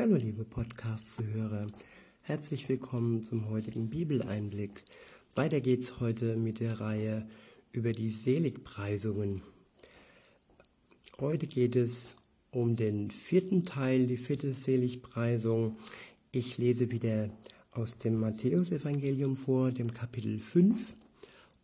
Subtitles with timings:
[0.00, 1.66] Hallo liebe Podcast-Zuhörer,
[2.20, 4.84] herzlich willkommen zum heutigen Bibeleinblick.
[5.34, 7.28] Weiter geht's heute mit der Reihe
[7.72, 9.42] über die Seligpreisungen.
[11.18, 12.14] Heute geht es
[12.52, 15.76] um den vierten Teil, die vierte Seligpreisung.
[16.30, 17.28] Ich lese wieder
[17.72, 20.94] aus dem Matthäusevangelium vor, dem Kapitel 5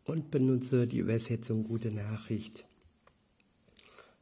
[0.06, 2.64] und benutze die Übersetzung Gute Nachricht.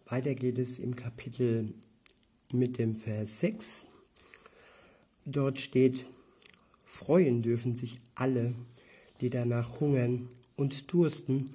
[0.04, 1.72] Weiter geht es im Kapitel
[2.52, 3.86] mit dem Vers 6
[5.24, 6.04] Dort steht,
[6.84, 8.54] freuen dürfen sich alle,
[9.20, 11.50] die danach hungern und dursten,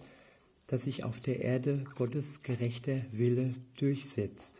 [0.67, 4.55] dass sich auf der Erde Gottes gerechter Wille durchsetzt.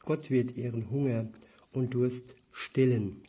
[0.00, 1.28] Gott wird ihren Hunger
[1.72, 3.22] und Durst stillen.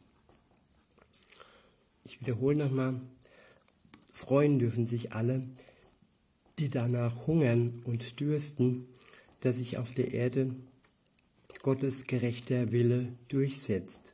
[2.06, 3.02] Ich wiederhole nochmal,
[4.10, 5.44] freuen dürfen sich alle,
[6.60, 8.88] die danach hungern und dürsten,
[9.42, 10.56] dass sich auf der Erde
[11.62, 14.14] Gottes gerechter Wille durchsetzt.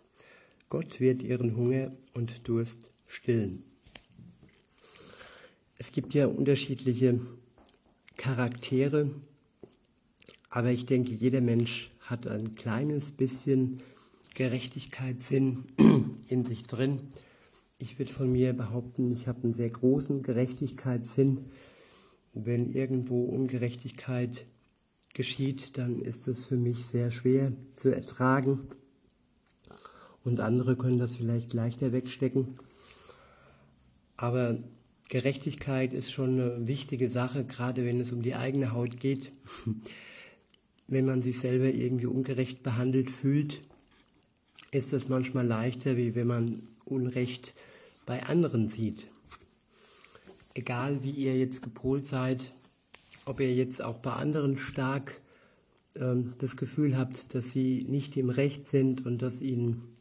[0.74, 3.64] Gott wird ihren Hunger und Durst stillen.
[5.78, 7.20] Es gibt ja unterschiedliche
[8.18, 9.12] Charaktere,
[10.50, 13.84] aber ich denke, jeder Mensch hat ein kleines bisschen
[14.34, 15.66] Gerechtigkeitssinn
[16.28, 17.02] in sich drin.
[17.78, 21.52] Ich würde von mir behaupten, ich habe einen sehr großen Gerechtigkeitssinn.
[22.34, 24.48] Wenn irgendwo Ungerechtigkeit
[25.14, 28.70] geschieht, dann ist es für mich sehr schwer zu ertragen
[30.24, 32.60] und andere können das vielleicht leichter wegstecken.
[34.18, 34.58] Aber
[35.10, 39.32] Gerechtigkeit ist schon eine wichtige Sache, gerade wenn es um die eigene Haut geht.
[40.88, 43.62] wenn man sich selber irgendwie ungerecht behandelt fühlt,
[44.72, 47.54] ist das manchmal leichter, wie wenn man Unrecht
[48.06, 49.08] bei anderen sieht.
[50.54, 52.52] Egal wie ihr jetzt gepolt seid,
[53.26, 55.22] ob ihr jetzt auch bei anderen stark
[55.96, 59.93] äh, das Gefühl habt, dass sie nicht im Recht sind und dass ihnen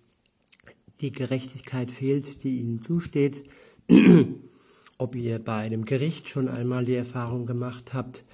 [1.01, 3.45] die Gerechtigkeit fehlt, die ihnen zusteht.
[4.99, 8.25] Ob ihr bei einem Gericht schon einmal die Erfahrung gemacht habt,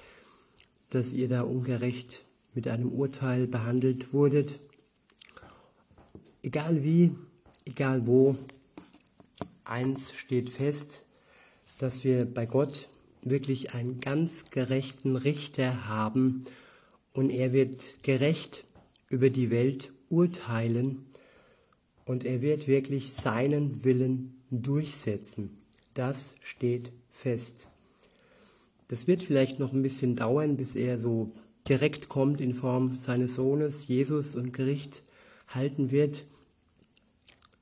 [0.89, 2.23] dass ihr da ungerecht
[2.53, 4.59] mit einem Urteil behandelt wurdet.
[6.43, 7.15] Egal wie,
[7.65, 8.37] egal wo,
[9.63, 11.03] eins steht fest,
[11.79, 12.89] dass wir bei Gott
[13.21, 16.45] wirklich einen ganz gerechten Richter haben
[17.13, 18.63] und er wird gerecht
[19.09, 21.05] über die Welt urteilen
[22.09, 25.51] und er wird wirklich seinen Willen durchsetzen.
[25.93, 27.67] Das steht fest.
[28.87, 31.31] Das wird vielleicht noch ein bisschen dauern, bis er so
[31.67, 35.03] direkt kommt in Form seines Sohnes Jesus und Gericht
[35.49, 36.23] halten wird.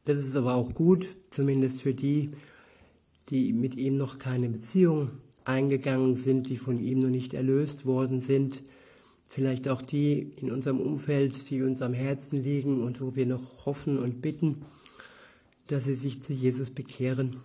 [0.05, 2.29] Das ist aber auch gut, zumindest für die,
[3.27, 5.09] die mit ihm noch keine Beziehung
[5.43, 8.61] eingegangen sind, die von ihm noch nicht erlöst worden sind
[9.27, 13.65] vielleicht auch die in unserem Umfeld, die uns am Herzen liegen und wo wir noch
[13.65, 14.63] hoffen und bitten,
[15.67, 17.37] dass sie sich zu Jesus bekehren.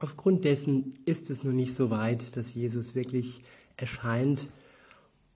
[0.00, 3.40] Aufgrund dessen ist es noch nicht so weit, dass Jesus wirklich
[3.76, 4.48] erscheint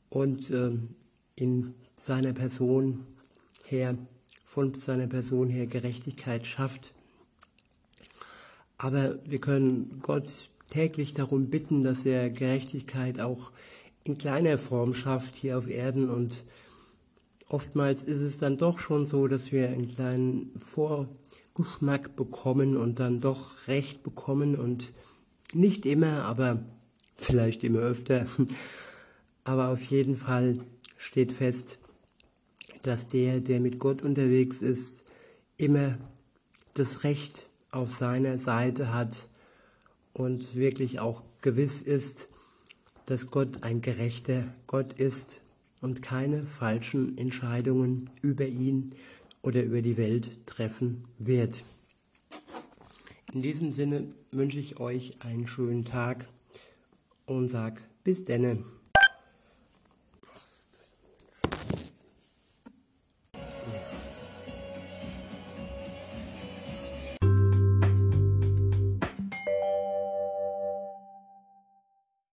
[0.09, 0.73] und äh,
[1.37, 3.07] in seiner Person
[3.65, 3.97] her,
[4.45, 6.93] von seiner Person her Gerechtigkeit schafft.
[8.77, 13.53] Aber wir können Gott täglich darum bitten, dass er Gerechtigkeit auch
[14.05, 16.45] in kleiner Form schafft hier auf Erden und
[17.49, 23.21] oftmals ist es dann doch schon so, dass wir einen kleinen Vorgeschmack bekommen und dann
[23.21, 24.93] doch Recht bekommen und
[25.53, 26.63] nicht immer, aber
[27.17, 28.27] vielleicht immer öfter.
[29.45, 30.61] Aber auf jeden Fall
[30.97, 31.81] steht fest,
[32.83, 35.03] dass der, der mit Gott unterwegs ist,
[35.57, 35.99] immer
[36.75, 39.27] das Recht auf seiner Seite hat
[40.13, 42.29] und wirklich auch gewiss ist,
[43.07, 45.41] dass Gott ein gerechter Gott ist
[45.81, 48.93] und keine falschen Entscheidungen über ihn
[49.43, 51.65] oder über die Welt treffen wird.
[53.33, 56.27] In diesem Sinne wünsche ich euch einen schönen Tag
[57.27, 58.63] und sag bis denne.